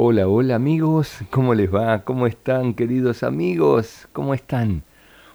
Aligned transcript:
Hola, 0.00 0.28
hola 0.28 0.54
amigos, 0.54 1.18
¿cómo 1.28 1.54
les 1.54 1.74
va? 1.74 2.04
¿Cómo 2.04 2.28
están 2.28 2.74
queridos 2.74 3.24
amigos? 3.24 4.06
¿Cómo 4.12 4.32
están? 4.32 4.84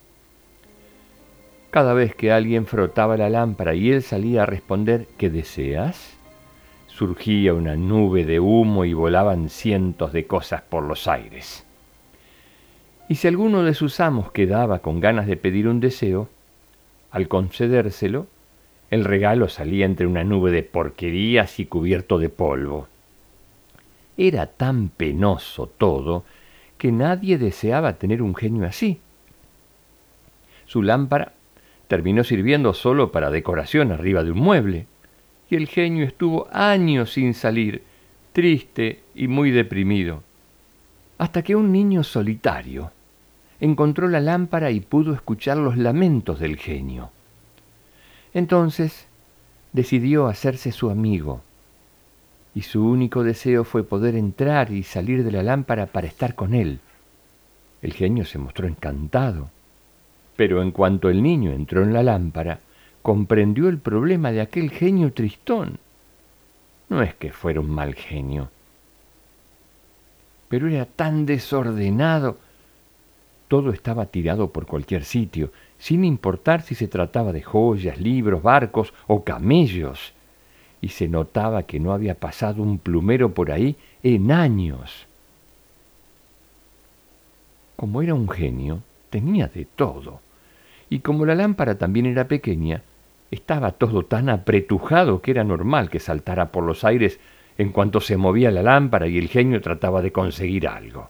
Cada 1.69 1.93
vez 1.93 2.15
que 2.15 2.31
alguien 2.31 2.65
frotaba 2.65 3.15
la 3.15 3.29
lámpara 3.29 3.75
y 3.75 3.91
él 3.91 4.01
salía 4.01 4.41
a 4.41 4.47
responder 4.47 5.05
¿qué 5.19 5.29
deseas? 5.29 6.17
surgía 6.87 7.53
una 7.53 7.75
nube 7.75 8.25
de 8.25 8.39
humo 8.39 8.85
y 8.85 8.93
volaban 8.93 9.49
cientos 9.49 10.13
de 10.13 10.25
cosas 10.25 10.63
por 10.63 10.83
los 10.83 11.07
aires. 11.07 11.63
Y 13.07 13.13
si 13.13 13.27
alguno 13.27 13.61
de 13.61 13.75
sus 13.75 13.99
amos 13.99 14.31
quedaba 14.31 14.79
con 14.79 14.99
ganas 14.99 15.27
de 15.27 15.37
pedir 15.37 15.67
un 15.67 15.79
deseo, 15.79 16.27
al 17.11 17.27
concedérselo, 17.27 18.25
el 18.89 19.05
regalo 19.05 19.47
salía 19.47 19.85
entre 19.85 20.07
una 20.07 20.23
nube 20.23 20.49
de 20.49 20.63
porquerías 20.63 21.59
y 21.59 21.67
cubierto 21.67 22.17
de 22.17 22.29
polvo. 22.29 22.87
Era 24.17 24.47
tan 24.47 24.89
penoso 24.89 25.67
todo 25.67 26.23
que 26.77 26.91
nadie 26.91 27.37
deseaba 27.37 27.93
tener 27.93 28.21
un 28.21 28.35
genio 28.35 28.65
así. 28.65 28.99
Su 30.65 30.81
lámpara 30.81 31.33
terminó 31.87 32.23
sirviendo 32.23 32.73
solo 32.73 33.11
para 33.11 33.29
decoración 33.29 33.91
arriba 33.91 34.23
de 34.23 34.31
un 34.31 34.39
mueble, 34.39 34.87
y 35.49 35.55
el 35.55 35.67
genio 35.67 36.05
estuvo 36.05 36.47
años 36.51 37.13
sin 37.13 37.33
salir, 37.33 37.83
triste 38.31 39.03
y 39.13 39.27
muy 39.27 39.51
deprimido, 39.51 40.23
hasta 41.17 41.43
que 41.43 41.55
un 41.55 41.71
niño 41.71 42.03
solitario 42.03 42.91
encontró 43.59 44.07
la 44.07 44.19
lámpara 44.19 44.71
y 44.71 44.79
pudo 44.79 45.13
escuchar 45.13 45.57
los 45.57 45.77
lamentos 45.77 46.39
del 46.39 46.57
genio. 46.57 47.11
Entonces 48.33 49.07
decidió 49.71 50.27
hacerse 50.27 50.71
su 50.71 50.89
amigo, 50.89 51.41
y 52.55 52.61
su 52.61 52.85
único 52.85 53.23
deseo 53.23 53.63
fue 53.63 53.83
poder 53.83 54.15
entrar 54.15 54.71
y 54.71 54.83
salir 54.83 55.23
de 55.23 55.31
la 55.31 55.43
lámpara 55.43 55.87
para 55.87 56.07
estar 56.07 56.35
con 56.35 56.53
él. 56.53 56.79
El 57.81 57.93
genio 57.93 58.25
se 58.25 58.37
mostró 58.37 58.67
encantado, 58.67 59.49
pero 60.35 60.61
en 60.61 60.71
cuanto 60.71 61.09
el 61.09 61.21
niño 61.21 61.51
entró 61.51 61.83
en 61.83 61.93
la 61.93 62.03
lámpara, 62.03 62.59
comprendió 63.01 63.69
el 63.69 63.79
problema 63.79 64.31
de 64.31 64.41
aquel 64.41 64.69
genio 64.71 65.11
tristón. 65.13 65.79
No 66.89 67.01
es 67.01 67.15
que 67.15 67.31
fuera 67.31 67.59
un 67.59 67.69
mal 67.69 67.95
genio, 67.95 68.49
pero 70.47 70.67
era 70.67 70.85
tan 70.85 71.25
desordenado. 71.25 72.37
Todo 73.47 73.71
estaba 73.71 74.05
tirado 74.05 74.51
por 74.51 74.65
cualquier 74.65 75.03
sitio, 75.03 75.51
sin 75.77 76.05
importar 76.05 76.61
si 76.61 76.75
se 76.75 76.87
trataba 76.87 77.33
de 77.33 77.41
joyas, 77.41 77.99
libros, 77.99 78.41
barcos 78.41 78.93
o 79.07 79.23
camellos, 79.23 80.13
y 80.83 80.89
se 80.89 81.07
notaba 81.07 81.63
que 81.63 81.79
no 81.79 81.93
había 81.93 82.15
pasado 82.15 82.61
un 82.61 82.77
plumero 82.77 83.33
por 83.33 83.53
ahí 83.53 83.77
en 84.03 84.33
años. 84.33 85.07
Como 87.77 88.01
era 88.01 88.13
un 88.13 88.27
genio, 88.27 88.81
tenía 89.09 89.47
de 89.47 89.63
todo, 89.63 90.19
y 90.89 90.99
como 90.99 91.25
la 91.25 91.35
lámpara 91.35 91.77
también 91.77 92.05
era 92.05 92.27
pequeña, 92.27 92.81
estaba 93.31 93.71
todo 93.71 94.03
tan 94.03 94.27
apretujado 94.27 95.21
que 95.21 95.31
era 95.31 95.45
normal 95.45 95.89
que 95.89 96.01
saltara 96.01 96.51
por 96.51 96.65
los 96.65 96.83
aires 96.83 97.17
en 97.57 97.71
cuanto 97.71 98.01
se 98.01 98.17
movía 98.17 98.51
la 98.51 98.61
lámpara 98.61 99.07
y 99.07 99.17
el 99.17 99.29
genio 99.29 99.61
trataba 99.61 100.01
de 100.01 100.11
conseguir 100.11 100.67
algo. 100.67 101.09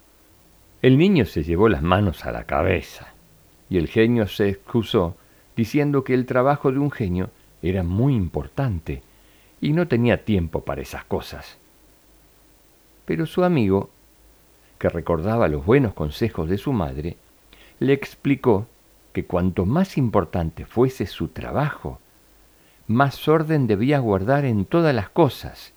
El 0.83 0.99
niño 0.99 1.25
se 1.25 1.41
llevó 1.41 1.67
las 1.67 1.81
manos 1.81 2.25
a 2.25 2.31
la 2.31 2.43
cabeza 2.43 3.15
y 3.71 3.79
el 3.79 3.87
genio 3.87 4.27
se 4.27 4.49
excusó 4.49 5.17
diciendo 5.55 6.03
que 6.03 6.13
el 6.13 6.27
trabajo 6.27 6.71
de 6.71 6.77
un 6.77 6.91
genio 6.91 7.31
era 7.63 7.81
muy 7.81 8.13
importante 8.13 9.01
y 9.63 9.71
no 9.71 9.87
tenía 9.87 10.25
tiempo 10.25 10.65
para 10.65 10.81
esas 10.81 11.05
cosas. 11.05 11.57
Pero 13.05 13.25
su 13.25 13.45
amigo, 13.45 13.89
que 14.77 14.89
recordaba 14.89 15.47
los 15.47 15.65
buenos 15.65 15.93
consejos 15.93 16.49
de 16.49 16.57
su 16.57 16.73
madre, 16.73 17.15
le 17.79 17.93
explicó 17.93 18.67
que 19.13 19.23
cuanto 19.23 19.65
más 19.65 19.97
importante 19.97 20.65
fuese 20.65 21.05
su 21.05 21.29
trabajo, 21.29 21.99
más 22.87 23.25
orden 23.29 23.65
debía 23.65 23.99
guardar 23.99 24.43
en 24.43 24.65
todas 24.65 24.93
las 24.93 25.07
cosas. 25.07 25.71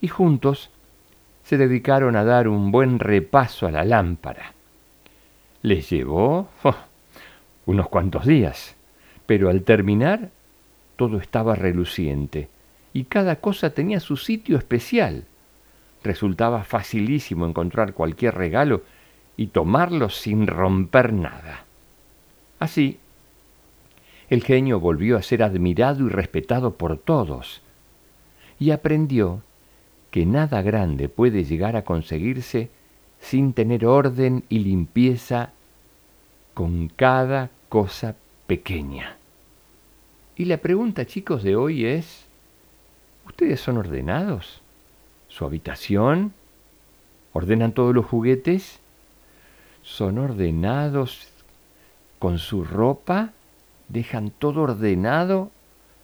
Y 0.00 0.08
juntos 0.08 0.70
se 1.44 1.58
dedicaron 1.58 2.16
a 2.16 2.24
dar 2.24 2.48
un 2.48 2.72
buen 2.72 3.00
repaso 3.00 3.66
a 3.66 3.70
la 3.70 3.84
lámpara. 3.84 4.54
Les 5.60 5.90
llevó 5.90 6.48
oh, 6.62 6.74
unos 7.66 7.90
cuantos 7.90 8.24
días, 8.24 8.76
pero 9.26 9.50
al 9.50 9.60
terminar 9.64 10.30
todo 10.96 11.18
estaba 11.18 11.54
reluciente 11.54 12.48
y 12.92 13.04
cada 13.04 13.36
cosa 13.36 13.70
tenía 13.70 14.00
su 14.00 14.16
sitio 14.16 14.56
especial. 14.56 15.24
Resultaba 16.02 16.64
facilísimo 16.64 17.46
encontrar 17.46 17.94
cualquier 17.94 18.34
regalo 18.34 18.82
y 19.36 19.48
tomarlo 19.48 20.10
sin 20.10 20.46
romper 20.46 21.12
nada. 21.12 21.64
Así, 22.58 22.98
el 24.28 24.42
genio 24.42 24.80
volvió 24.80 25.16
a 25.16 25.22
ser 25.22 25.42
admirado 25.42 26.06
y 26.06 26.10
respetado 26.10 26.74
por 26.74 26.98
todos, 26.98 27.62
y 28.58 28.72
aprendió 28.72 29.42
que 30.10 30.26
nada 30.26 30.62
grande 30.62 31.08
puede 31.08 31.44
llegar 31.44 31.76
a 31.76 31.84
conseguirse 31.84 32.70
sin 33.20 33.52
tener 33.52 33.86
orden 33.86 34.44
y 34.48 34.60
limpieza 34.60 35.52
con 36.54 36.88
cada 36.88 37.50
cosa 37.68 38.16
pequeña. 38.46 39.16
Y 40.36 40.44
la 40.44 40.58
pregunta, 40.58 41.04
chicos, 41.04 41.42
de 41.42 41.56
hoy 41.56 41.84
es, 41.84 42.27
¿ustedes 43.28 43.60
son 43.60 43.76
ordenados? 43.76 44.60
¿Su 45.28 45.44
habitación? 45.44 46.32
¿Ordenan 47.32 47.72
todos 47.72 47.94
los 47.94 48.06
juguetes? 48.06 48.80
¿Son 49.82 50.18
ordenados 50.18 51.28
con 52.18 52.38
su 52.38 52.64
ropa? 52.64 53.30
¿Dejan 53.88 54.30
todo 54.30 54.62
ordenado 54.62 55.50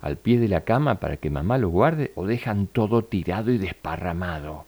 al 0.00 0.17
pie 0.17 0.38
de 0.38 0.49
la 0.49 0.61
cama 0.61 0.97
para 0.97 1.17
que 1.17 1.31
mamá 1.31 1.59
lo 1.59 1.71
guarde 1.71 2.12
o 2.15 2.26
dejan 2.26 2.67
todo 2.67 3.03
tirado 3.03 3.50
y 3.50 3.59
desparramado? 3.59 4.65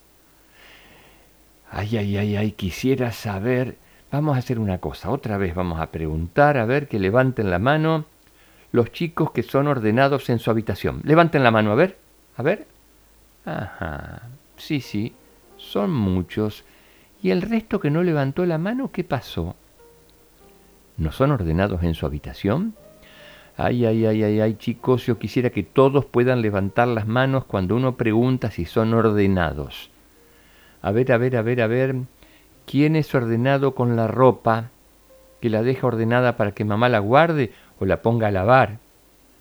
Ay, 1.70 1.97
ay, 1.99 2.17
ay, 2.17 2.37
ay, 2.37 2.53
quisiera 2.53 3.12
saber. 3.12 3.76
Vamos 4.11 4.37
a 4.37 4.38
hacer 4.38 4.58
una 4.58 4.79
cosa, 4.79 5.11
otra 5.11 5.37
vez 5.37 5.55
vamos 5.55 5.81
a 5.81 5.91
preguntar, 5.91 6.56
a 6.56 6.64
ver 6.64 6.88
que 6.88 6.99
levanten 6.99 7.50
la 7.50 7.58
mano 7.58 8.06
los 8.73 8.93
chicos 8.93 9.31
que 9.31 9.43
son 9.43 9.67
ordenados 9.67 10.29
en 10.31 10.38
su 10.38 10.50
habitación. 10.50 11.00
Levanten 11.05 11.43
la 11.43 11.50
mano, 11.50 11.73
a 11.73 11.75
ver, 11.75 11.99
a 12.36 12.42
ver. 12.42 12.66
Ajá, 13.44 14.22
sí, 14.56 14.80
sí, 14.80 15.14
son 15.56 15.92
muchos. 15.92 16.64
¿Y 17.22 17.30
el 17.30 17.42
resto 17.42 17.80
que 17.80 17.90
no 17.90 18.02
levantó 18.02 18.44
la 18.44 18.58
mano, 18.58 18.90
qué 18.92 19.04
pasó? 19.04 19.56
¿No 20.96 21.12
son 21.12 21.30
ordenados 21.30 21.82
en 21.82 21.94
su 21.94 22.06
habitación? 22.06 22.74
Ay, 23.56 23.86
ay, 23.86 24.04
ay, 24.04 24.22
ay, 24.22 24.40
ay, 24.40 24.54
chicos, 24.54 25.06
yo 25.06 25.18
quisiera 25.18 25.50
que 25.50 25.62
todos 25.62 26.04
puedan 26.04 26.42
levantar 26.42 26.88
las 26.88 27.06
manos 27.06 27.44
cuando 27.44 27.74
uno 27.74 27.96
pregunta 27.96 28.50
si 28.50 28.66
son 28.66 28.92
ordenados. 28.92 29.90
A 30.82 30.92
ver, 30.92 31.10
a 31.12 31.18
ver, 31.18 31.36
a 31.36 31.42
ver, 31.42 31.62
a 31.62 31.66
ver, 31.66 31.96
¿quién 32.66 32.96
es 32.96 33.14
ordenado 33.14 33.74
con 33.74 33.96
la 33.96 34.08
ropa 34.08 34.70
que 35.40 35.48
la 35.48 35.62
deja 35.62 35.86
ordenada 35.86 36.36
para 36.36 36.52
que 36.52 36.64
mamá 36.64 36.88
la 36.88 36.98
guarde 36.98 37.52
o 37.80 37.86
la 37.86 38.02
ponga 38.02 38.28
a 38.28 38.30
lavar? 38.30 38.78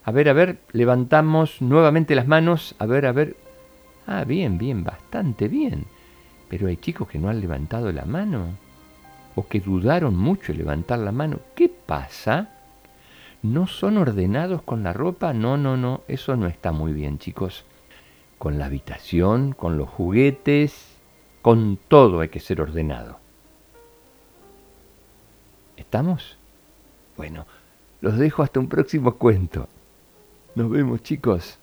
A 0.06 0.12
ver, 0.12 0.30
a 0.30 0.34
ver, 0.34 0.60
levantamos 0.72 1.63
nuevamente 1.63 2.13
las 2.13 2.28
manos, 2.28 2.75
a 2.78 2.86
ver, 2.86 3.07
a 3.07 3.12
ver. 3.12 3.36
Ah, 4.06 4.24
bien, 4.24 4.60
bien, 4.60 4.84
bastante 4.84 5.48
bien. 5.48 5.86
Pero 6.48 6.68
hay 6.68 6.78
chicos 6.78 7.07
que 7.07 7.18
no 7.18 7.28
han 7.28 7.42
levantado 7.42 7.92
la 7.92 8.06
mano 8.06 8.50
o 9.34 9.48
que 9.48 9.60
dudaron 9.60 10.16
mucho 10.16 10.52
en 10.52 10.60
levantar 10.60 11.00
la 11.00 11.12
mano. 11.12 11.40
¿Qué 11.56 11.69
pasa? 11.69 12.52
¿No 13.42 13.66
son 13.66 13.98
ordenados 13.98 14.62
con 14.62 14.84
la 14.84 14.94
ropa? 14.94 15.34
No, 15.34 15.57
no, 15.57 15.75
no, 15.75 16.02
eso 16.07 16.36
no 16.36 16.46
está 16.46 16.72
muy 16.72 16.94
bien, 16.94 17.18
chicos. 17.18 17.66
Con 18.38 18.60
la 18.60 18.66
habitación, 18.66 19.54
con 19.54 19.75
los 19.75 19.90
juguetes, 19.90 20.98
con 21.42 21.80
todo 21.88 22.19
hay 22.19 22.30
que 22.30 22.40
ser 22.40 22.62
ordenado. 22.62 23.18
¿Estamos? 25.78 26.38
Bueno, 27.18 27.48
los 28.02 28.19
dejo 28.19 28.44
hasta 28.44 28.60
un 28.60 28.69
próximo 28.69 29.16
cuento. 29.16 29.68
Nos 30.56 30.69
vemos, 30.69 31.04
chicos. 31.04 31.60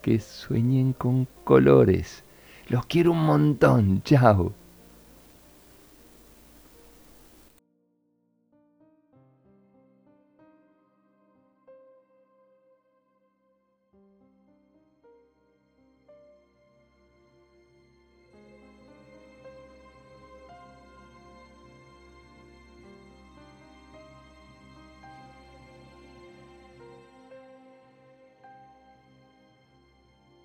Que 0.00 0.20
sueñen 0.20 0.92
con 0.92 1.26
colores. 1.42 2.22
Los 2.68 2.86
quiero 2.86 3.10
un 3.10 3.24
montón. 3.24 4.00
Chao. 4.04 4.54